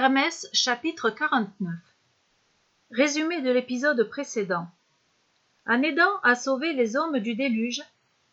Hermès 0.00 0.48
chapitre 0.52 1.10
49 1.10 1.74
Résumé 2.92 3.42
de 3.42 3.50
l'épisode 3.50 4.00
précédent. 4.04 4.68
En 5.66 5.82
aidant 5.82 6.20
à 6.22 6.36
sauver 6.36 6.72
les 6.72 6.94
hommes 6.94 7.18
du 7.18 7.34
déluge, 7.34 7.82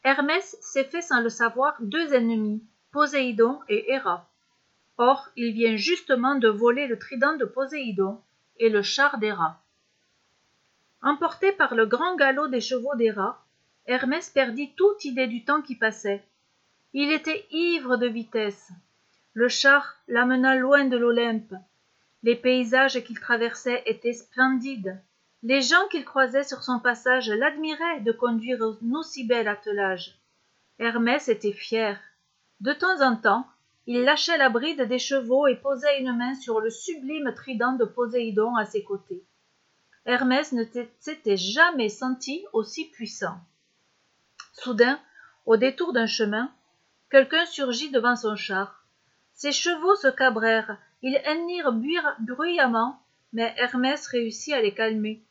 Hermès 0.03 0.55
s'est 0.61 0.83
fait 0.83 1.01
sans 1.01 1.21
le 1.21 1.29
savoir 1.29 1.75
deux 1.79 2.13
ennemis, 2.13 2.63
Poséidon 2.91 3.61
et 3.67 3.91
Héra. 3.91 4.29
Or, 4.99 5.29
il 5.37 5.53
vient 5.53 5.75
justement 5.75 6.35
de 6.35 6.49
voler 6.49 6.85
le 6.85 6.99
trident 6.99 7.35
de 7.35 7.45
Poséidon 7.45 8.21
et 8.59 8.69
le 8.69 8.83
char 8.83 9.17
d'Héra. 9.17 9.59
Emporté 11.01 11.51
par 11.51 11.73
le 11.73 11.87
grand 11.87 12.15
galop 12.15 12.47
des 12.47 12.61
chevaux 12.61 12.95
d'Héra, 12.95 13.43
Hermès 13.87 14.29
perdit 14.29 14.71
toute 14.75 15.03
idée 15.03 15.25
du 15.25 15.43
temps 15.43 15.63
qui 15.63 15.75
passait. 15.75 16.23
Il 16.93 17.11
était 17.11 17.47
ivre 17.49 17.97
de 17.97 18.05
vitesse. 18.05 18.71
Le 19.37 19.49
char 19.49 19.97
l'amena 20.07 20.55
loin 20.55 20.85
de 20.85 20.95
l'Olympe. 20.95 21.53
Les 22.23 22.37
paysages 22.37 23.03
qu'il 23.03 23.19
traversait 23.19 23.83
étaient 23.85 24.13
splendides. 24.13 24.97
Les 25.43 25.61
gens 25.61 25.85
qu'il 25.91 26.05
croisait 26.05 26.45
sur 26.45 26.63
son 26.63 26.79
passage 26.79 27.29
l'admiraient 27.29 27.99
de 27.99 28.13
conduire 28.13 28.63
un 28.63 28.77
aussi 28.93 29.25
bel 29.25 29.49
attelage. 29.49 30.17
Hermès 30.79 31.27
était 31.27 31.51
fier. 31.51 31.99
De 32.61 32.71
temps 32.71 33.01
en 33.01 33.17
temps, 33.17 33.45
il 33.87 34.03
lâchait 34.05 34.37
la 34.37 34.47
bride 34.47 34.83
des 34.83 34.99
chevaux 34.99 35.47
et 35.47 35.57
posait 35.57 35.99
une 35.99 36.15
main 36.15 36.33
sur 36.35 36.61
le 36.61 36.69
sublime 36.69 37.33
trident 37.35 37.73
de 37.73 37.83
Poséidon 37.83 38.55
à 38.55 38.63
ses 38.63 38.85
côtés. 38.85 39.25
Hermès 40.05 40.53
ne 40.53 40.63
s'était 41.01 41.35
jamais 41.35 41.89
senti 41.89 42.45
aussi 42.53 42.85
puissant. 42.85 43.37
Soudain, 44.53 44.97
au 45.45 45.57
détour 45.57 45.91
d'un 45.91 46.07
chemin, 46.07 46.49
quelqu'un 47.11 47.45
surgit 47.45 47.91
devant 47.91 48.15
son 48.15 48.37
char. 48.37 48.84
Ses 49.35 49.51
chevaux 49.51 49.95
se 49.95 50.07
cabrèrent, 50.07 50.77
ils 51.01 51.21
hennirent 51.25 51.73
bruyamment, 52.19 52.97
mais 53.33 53.53
Hermès 53.57 54.07
réussit 54.07 54.53
à 54.53 54.61
les 54.61 54.73
calmer. 54.73 55.21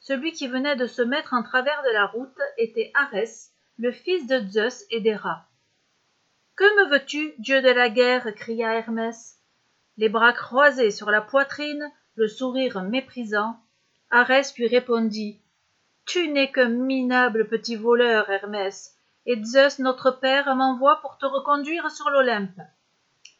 Celui 0.00 0.32
qui 0.32 0.48
venait 0.48 0.74
de 0.74 0.88
se 0.88 1.00
mettre 1.00 1.32
en 1.32 1.44
travers 1.44 1.80
de 1.84 1.92
la 1.92 2.06
route 2.06 2.38
était 2.58 2.90
Arès, 2.94 3.52
le 3.78 3.92
fils 3.92 4.26
de 4.26 4.40
Zeus 4.48 4.84
et 4.90 5.00
d'Héra. 5.00 5.46
Que 6.56 6.64
me 6.64 6.90
veux-tu, 6.90 7.34
dieu 7.38 7.62
de 7.62 7.70
la 7.70 7.88
guerre? 7.88 8.34
cria 8.34 8.74
Hermès. 8.74 9.38
Les 9.96 10.08
bras 10.08 10.32
croisés 10.32 10.90
sur 10.90 11.12
la 11.12 11.20
poitrine, 11.20 11.88
le 12.16 12.26
sourire 12.26 12.82
méprisant, 12.82 13.60
Arès 14.10 14.56
lui 14.56 14.66
répondit 14.66 15.40
Tu 16.04 16.28
n'es 16.28 16.50
qu'un 16.50 16.68
minable 16.68 17.46
petit 17.46 17.76
voleur, 17.76 18.28
Hermès, 18.28 18.96
et 19.24 19.40
Zeus 19.44 19.78
notre 19.78 20.10
père 20.10 20.52
m'envoie 20.56 21.00
pour 21.00 21.16
te 21.18 21.26
reconduire 21.26 21.90
sur 21.92 22.10
l'Olympe. 22.10 22.60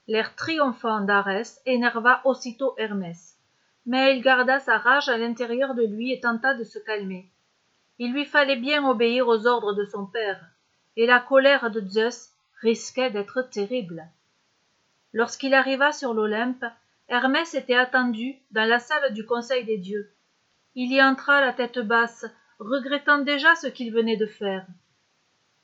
L'air 0.08 0.36
triomphant 0.36 1.00
d'Arès 1.00 1.60
énerva 1.66 2.20
aussitôt 2.24 2.74
Hermès. 2.78 3.36
Mais 3.86 4.16
il 4.16 4.22
garda 4.22 4.60
sa 4.60 4.78
rage 4.78 5.08
à 5.08 5.16
l'intérieur 5.16 5.74
de 5.74 5.84
lui 5.84 6.12
et 6.12 6.20
tenta 6.20 6.54
de 6.54 6.64
se 6.64 6.78
calmer. 6.78 7.30
Il 7.98 8.12
lui 8.12 8.24
fallait 8.24 8.56
bien 8.56 8.88
obéir 8.88 9.26
aux 9.26 9.46
ordres 9.46 9.72
de 9.72 9.84
son 9.84 10.06
père, 10.06 10.40
et 10.96 11.06
la 11.06 11.20
colère 11.20 11.70
de 11.70 11.80
Zeus 11.88 12.32
risquait 12.60 13.10
d'être 13.10 13.42
terrible. 13.42 14.06
Lorsqu'il 15.12 15.54
arriva 15.54 15.92
sur 15.92 16.14
l'Olympe, 16.14 16.64
Hermès 17.08 17.54
était 17.54 17.76
attendu 17.76 18.36
dans 18.50 18.68
la 18.68 18.78
salle 18.78 19.14
du 19.14 19.24
Conseil 19.24 19.64
des 19.64 19.78
dieux. 19.78 20.12
Il 20.74 20.92
y 20.92 21.02
entra 21.02 21.40
la 21.40 21.52
tête 21.52 21.78
basse, 21.78 22.26
regrettant 22.58 23.18
déjà 23.18 23.54
ce 23.54 23.66
qu'il 23.66 23.92
venait 23.92 24.16
de 24.16 24.26
faire. 24.26 24.66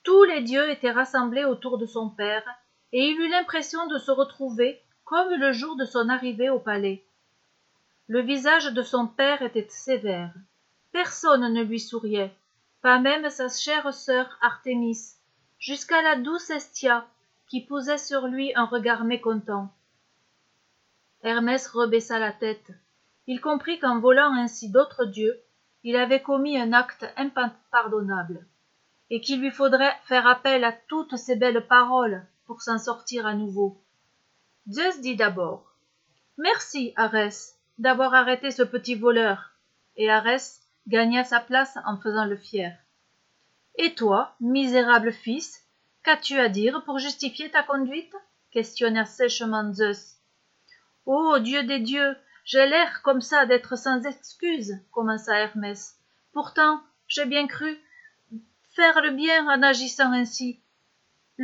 Tous 0.05 0.25
les 0.25 0.43
dieux 0.43 0.71
étaient 0.71 0.91
rassemblés 0.91 1.45
autour 1.45 1.79
de 1.79 1.87
son 1.87 2.09
père, 2.09 2.45
et 2.93 3.09
il 3.09 3.19
eut 3.21 3.29
l'impression 3.29 3.87
de 3.87 3.99
se 3.99 4.11
retrouver 4.11 4.81
comme 5.05 5.35
le 5.35 5.53
jour 5.53 5.77
de 5.77 5.85
son 5.85 6.09
arrivée 6.09 6.51
au 6.51 6.59
palais. 6.59 7.05
Le 8.09 8.21
visage 8.21 8.67
de 8.73 8.83
son 8.83 9.07
père 9.07 9.43
était 9.43 9.67
sévère. 9.69 10.33
Personne 10.93 11.53
ne 11.53 11.63
lui 11.63 11.81
souriait, 11.81 12.35
pas 12.83 12.99
même 12.99 13.31
sa 13.31 13.49
chère 13.49 13.93
sœur 13.95 14.39
Artémis, 14.43 15.17
jusqu'à 15.59 16.03
la 16.03 16.17
douce 16.17 16.51
Estia, 16.51 17.07
qui 17.49 17.65
posait 17.65 17.99
sur 17.99 18.27
lui 18.27 18.53
un 18.55 18.65
regard 18.65 19.05
mécontent. 19.05 19.73
Hermès 21.23 21.67
rebaissa 21.69 22.19
la 22.19 22.33
tête. 22.33 22.73
Il 23.27 23.41
comprit 23.41 23.79
qu'en 23.79 24.01
volant 24.01 24.35
ainsi 24.35 24.71
d'autres 24.71 25.05
dieux, 25.05 25.41
il 25.85 25.97
avait 25.97 26.23
commis 26.23 26.59
un 26.59 26.73
acte 26.73 27.07
impardonnable, 27.17 28.47
et 29.11 29.21
qu'il 29.21 29.41
lui 29.41 29.51
faudrait 29.51 29.97
faire 30.05 30.27
appel 30.27 30.65
à 30.65 30.73
toutes 30.73 31.17
ces 31.17 31.37
belles 31.37 31.67
paroles 31.67 32.27
s'en 32.61 32.79
sortir 32.79 33.27
à 33.27 33.35
nouveau. 33.35 33.81
Zeus 34.69 35.01
dit 35.01 35.17
d'abord 35.17 35.77
Merci, 36.37 36.93
Arès, 36.97 37.59
d'avoir 37.79 38.15
arrêté 38.15 38.51
ce 38.51 38.63
petit 38.63 38.95
voleur. 38.95 39.53
Et 39.97 40.11
Arès 40.11 40.61
gagna 40.89 41.25
sa 41.25 41.41
place 41.41 41.79
en 41.87 41.99
faisant 41.99 42.25
le 42.25 42.37
fier. 42.37 42.77
Et 43.77 43.95
toi, 43.95 44.35
misérable 44.41 45.13
fils, 45.13 45.65
qu'as-tu 46.03 46.39
à 46.39 46.49
dire 46.49 46.83
pour 46.85 46.99
justifier 46.99 47.51
ta 47.51 47.63
conduite? 47.63 48.15
questionna 48.51 49.07
sèchement 49.07 49.73
Zeus. 49.73 50.19
Ô 51.07 51.39
Dieu 51.39 51.63
des 51.63 51.81
dieux, 51.81 52.17
j'ai 52.45 52.67
l'air 52.67 53.03
comme 53.03 53.21
ça 53.21 53.47
d'être 53.47 53.77
sans 53.77 54.05
excuse, 54.05 54.79
commença 54.91 55.39
Hermès. 55.39 55.99
Pourtant, 56.33 56.83
j'ai 57.07 57.27
bien 57.27 57.47
cru 57.47 57.79
faire 58.75 59.01
le 59.03 59.11
bien 59.11 59.47
en 59.49 59.63
agissant 59.63 60.13
ainsi. 60.13 60.62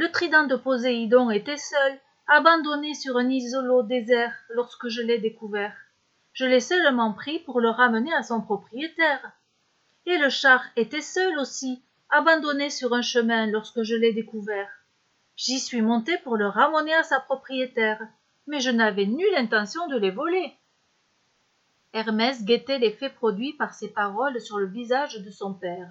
Le 0.01 0.13
trident 0.13 0.47
de 0.47 0.55
Poséidon 0.55 1.29
était 1.29 1.57
seul, 1.57 1.99
abandonné 2.29 2.95
sur 2.95 3.17
un 3.17 3.29
isolot 3.29 3.83
désert 3.83 4.33
lorsque 4.51 4.87
je 4.87 5.03
l'ai 5.03 5.19
découvert. 5.19 5.75
Je 6.33 6.45
l'ai 6.45 6.61
seulement 6.61 7.13
pris 7.13 7.41
pour 7.41 7.59
le 7.59 7.71
ramener 7.71 8.15
à 8.15 8.23
son 8.23 8.41
propriétaire. 8.41 9.33
Et 10.07 10.17
le 10.19 10.29
char 10.29 10.63
était 10.77 11.01
seul 11.01 11.37
aussi, 11.41 11.83
abandonné 12.11 12.71
sur 12.71 12.95
un 12.95 13.03
chemin 13.03 13.47
lorsque 13.47 13.83
je 13.83 13.97
l'ai 13.97 14.13
découvert. 14.13 14.71
J'y 15.35 15.59
suis 15.59 15.83
monté 15.83 16.17
pour 16.19 16.37
le 16.37 16.47
ramener 16.47 16.95
à 16.95 17.03
sa 17.03 17.19
propriétaire, 17.19 18.01
mais 18.47 18.61
je 18.61 18.71
n'avais 18.71 19.07
nulle 19.07 19.35
intention 19.35 19.89
de 19.89 19.99
les 19.99 20.13
voler. 20.13 20.55
Hermès 21.93 22.45
guettait 22.45 22.79
l'effet 22.79 23.11
produit 23.11 23.55
par 23.55 23.75
ces 23.75 23.89
paroles 23.89 24.41
sur 24.41 24.59
le 24.59 24.69
visage 24.69 25.17
de 25.17 25.31
son 25.33 25.55
père. 25.55 25.91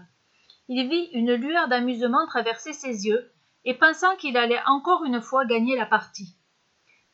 Il 0.70 0.88
vit 0.88 1.10
une 1.12 1.34
lueur 1.34 1.68
d'amusement 1.68 2.26
traverser 2.28 2.72
ses 2.72 3.06
yeux, 3.06 3.30
et 3.68 3.74
pensant 3.74 4.16
qu'il 4.16 4.38
allait 4.38 4.62
encore 4.66 5.04
une 5.04 5.20
fois 5.20 5.46
gagner 5.46 5.76
la 5.76 5.86
partie. 5.86 6.38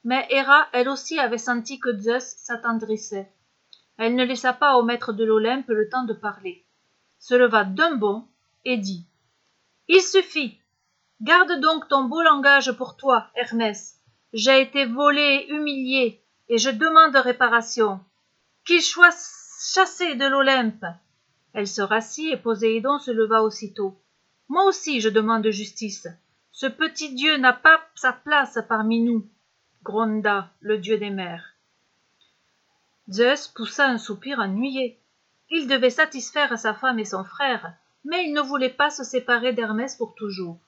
Mais 0.03 0.27
Héra, 0.29 0.67
elle 0.71 0.87
aussi, 0.87 1.17
avait 1.17 1.39
senti 1.39 1.79
que 1.79 1.97
Zeus 1.99 2.35
s'attendrissait. 2.37 3.33
Elle 3.97 4.13
ne 4.13 4.23
laissa 4.23 4.53
pas 4.53 4.75
au 4.77 4.83
maître 4.83 5.13
de 5.13 5.23
l'Olympe 5.23 5.69
le 5.69 5.89
temps 5.89 6.03
de 6.03 6.13
parler, 6.13 6.63
se 7.17 7.33
leva 7.33 7.63
d'un 7.63 7.95
bond 7.95 8.27
et 8.65 8.77
dit 8.77 9.07
Il 9.87 9.99
suffit. 10.03 10.59
Garde 11.21 11.59
donc 11.59 11.87
ton 11.87 12.03
beau 12.03 12.21
langage 12.21 12.71
pour 12.73 12.97
toi, 12.97 13.31
Hermès. 13.33 13.99
J'ai 14.31 14.61
été 14.61 14.85
volé, 14.85 15.47
humilié, 15.49 16.23
et 16.49 16.59
je 16.59 16.69
demande 16.69 17.15
réparation. 17.15 17.99
Qu'il 18.63 18.83
soit 18.83 19.15
chassé 19.73 20.13
de 20.13 20.27
l'Olympe. 20.27 20.85
Elle 21.53 21.67
se 21.67 21.81
rassit 21.81 22.31
et 22.31 22.37
Poséidon 22.37 22.99
se 22.99 23.09
leva 23.09 23.41
aussitôt. 23.41 23.99
Moi 24.49 24.65
aussi 24.65 25.01
je 25.01 25.09
demande 25.09 25.49
justice. 25.49 26.07
Ce 26.55 26.67
petit 26.67 27.15
dieu 27.15 27.37
n'a 27.37 27.51
pas 27.51 27.81
sa 27.95 28.13
place 28.13 28.59
parmi 28.69 29.01
nous, 29.01 29.27
gronda 29.81 30.51
le 30.59 30.77
dieu 30.77 30.99
des 30.99 31.09
mers. 31.09 31.55
Zeus 33.09 33.47
poussa 33.47 33.87
un 33.87 33.97
soupir 33.97 34.37
ennuyé. 34.37 34.99
Il 35.49 35.67
devait 35.67 35.89
satisfaire 35.89 36.57
sa 36.59 36.75
femme 36.75 36.99
et 36.99 37.05
son 37.05 37.23
frère, 37.23 37.73
mais 38.05 38.25
il 38.25 38.33
ne 38.33 38.41
voulait 38.41 38.69
pas 38.69 38.91
se 38.91 39.03
séparer 39.03 39.53
d'Hermès 39.53 39.95
pour 39.95 40.13
toujours. 40.13 40.59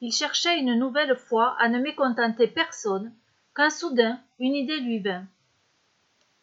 Il 0.00 0.12
cherchait 0.12 0.58
une 0.58 0.76
nouvelle 0.76 1.16
fois 1.16 1.56
à 1.60 1.68
ne 1.68 1.78
mécontenter 1.78 2.48
personne, 2.48 3.14
quand 3.54 3.70
soudain 3.70 4.18
une 4.40 4.56
idée 4.56 4.80
lui 4.80 4.98
vint. 4.98 5.24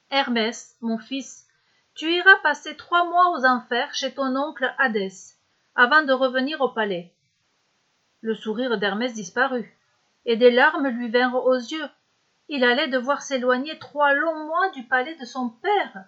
Hermès, 0.09 0.77
mon 0.79 0.99
fils, 0.99 1.45
tu 1.95 2.09
iras 2.13 2.37
passer 2.43 2.77
trois 2.77 3.03
mois 3.09 3.31
aux 3.31 3.45
enfers 3.45 3.93
chez 3.93 4.13
ton 4.13 4.37
oncle 4.37 4.73
Hadès, 4.77 5.35
avant 5.75 6.03
de 6.03 6.13
revenir 6.13 6.61
au 6.61 6.69
palais. 6.69 7.13
Le 8.21 8.35
sourire 8.35 8.77
d'Hermès 8.77 9.13
disparut, 9.13 9.77
et 10.25 10.35
des 10.35 10.51
larmes 10.51 10.87
lui 10.87 11.09
vinrent 11.09 11.45
aux 11.45 11.55
yeux. 11.55 11.89
Il 12.49 12.63
allait 12.63 12.87
devoir 12.87 13.21
s'éloigner 13.21 13.79
trois 13.79 14.13
longs 14.13 14.45
mois 14.45 14.69
du 14.71 14.83
palais 14.83 15.15
de 15.15 15.25
son 15.25 15.49
père. 15.49 16.05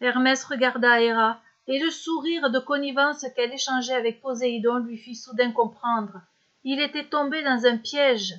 Hermès 0.00 0.44
regarda 0.44 1.00
Héra, 1.00 1.40
et 1.66 1.78
le 1.78 1.90
sourire 1.90 2.50
de 2.50 2.58
connivence 2.58 3.26
qu'elle 3.34 3.52
échangeait 3.52 3.94
avec 3.94 4.20
Poséidon 4.20 4.78
lui 4.78 4.96
fit 4.96 5.16
soudain 5.16 5.52
comprendre. 5.52 6.20
Il 6.64 6.80
était 6.80 7.04
tombé 7.04 7.42
dans 7.42 7.66
un 7.66 7.76
piège. 7.76 8.34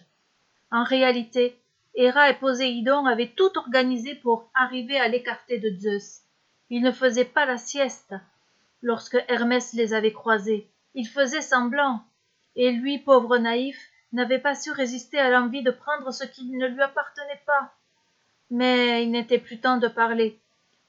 En 0.72 0.84
réalité, 0.84 1.60
Héra 1.94 2.30
et 2.30 2.36
Poséidon 2.36 3.06
avaient 3.06 3.34
tout 3.36 3.58
organisé 3.58 4.16
pour 4.16 4.50
arriver 4.54 5.00
à 5.00 5.08
l'écarter 5.08 5.60
de 5.60 5.70
Zeus. 5.78 6.22
Ils 6.70 6.82
ne 6.82 6.92
faisaient 6.92 7.26
pas 7.26 7.46
la 7.46 7.58
sieste 7.58 8.16
lorsque 8.82 9.24
Hermès 9.28 9.74
les 9.74 9.94
avait 9.94 10.14
croisés. 10.14 10.70
Ils 10.94 11.08
faisaient 11.08 11.42
semblant 11.42 12.02
et 12.57 12.71
lui, 12.71 12.98
pauvre 12.98 13.38
naïf, 13.38 13.80
n'avait 14.12 14.39
pas 14.39 14.56
su 14.56 14.71
résister 14.71 15.19
à 15.19 15.30
l'envie 15.30 15.63
de 15.63 15.71
prendre 15.71 16.12
ce 16.12 16.25
qui 16.25 16.45
ne 16.45 16.68
lui 16.68 16.81
appartenait 16.81 17.42
pas. 17.45 17.74
mais 18.50 19.04
il 19.04 19.12
n'était 19.12 19.39
plus 19.39 19.59
temps 19.59 19.77
de 19.77 19.88
parler. 19.88 20.39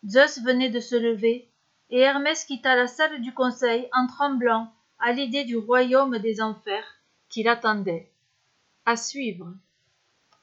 Zeus 0.06 0.41
venait 0.43 0.70
de 0.70 0.81
se 0.81 0.97
lever 0.97 1.49
et 1.91 2.00
hermès 2.00 2.44
quitta 2.44 2.76
la 2.76 2.87
salle 2.87 3.20
du 3.20 3.35
conseil 3.35 3.88
en 3.93 4.06
tremblant 4.06 4.73
à 4.99 5.12
l'idée 5.12 5.44
du 5.44 5.56
royaume 5.56 6.19
des 6.19 6.41
enfers 6.41 6.87
qui 7.29 7.43
l'attendait 7.43 8.11
à 8.87 8.97
suivre 8.97 9.53